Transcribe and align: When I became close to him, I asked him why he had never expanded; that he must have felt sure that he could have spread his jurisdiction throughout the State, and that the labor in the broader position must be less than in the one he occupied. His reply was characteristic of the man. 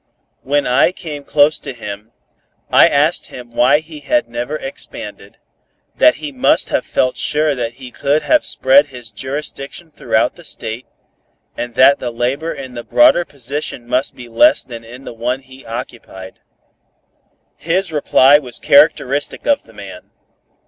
When 0.41 0.65
I 0.65 0.87
became 0.87 1.23
close 1.23 1.59
to 1.59 1.73
him, 1.73 2.11
I 2.71 2.87
asked 2.87 3.27
him 3.27 3.51
why 3.51 3.81
he 3.81 3.99
had 3.99 4.27
never 4.27 4.55
expanded; 4.55 5.37
that 5.95 6.15
he 6.15 6.31
must 6.31 6.69
have 6.69 6.87
felt 6.87 7.17
sure 7.17 7.53
that 7.53 7.73
he 7.73 7.91
could 7.91 8.23
have 8.23 8.43
spread 8.43 8.87
his 8.87 9.11
jurisdiction 9.11 9.91
throughout 9.91 10.37
the 10.37 10.43
State, 10.43 10.87
and 11.55 11.75
that 11.75 11.99
the 11.99 12.09
labor 12.09 12.51
in 12.51 12.73
the 12.73 12.83
broader 12.83 13.23
position 13.25 13.85
must 13.87 14.15
be 14.15 14.27
less 14.27 14.63
than 14.63 14.83
in 14.83 15.03
the 15.03 15.13
one 15.13 15.41
he 15.41 15.67
occupied. 15.67 16.39
His 17.55 17.91
reply 17.93 18.39
was 18.39 18.57
characteristic 18.57 19.45
of 19.45 19.65
the 19.65 19.73
man. 19.73 20.09